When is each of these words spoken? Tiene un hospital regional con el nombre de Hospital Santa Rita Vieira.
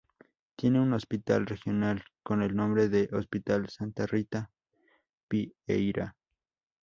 Tiene 0.55 0.79
un 0.79 0.93
hospital 0.93 1.45
regional 1.45 2.03
con 2.23 2.41
el 2.41 2.55
nombre 2.55 2.89
de 2.89 3.07
Hospital 3.15 3.69
Santa 3.69 4.07
Rita 4.07 4.49
Vieira. 5.29 6.15